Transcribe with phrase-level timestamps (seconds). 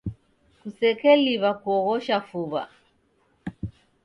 [0.61, 2.63] Kusekeliw'a kuoghosha fuw'a.